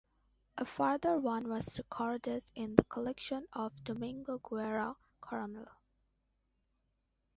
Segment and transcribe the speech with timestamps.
[0.57, 5.69] A further one was recorded in the collection of Domingo Guerra Coronel.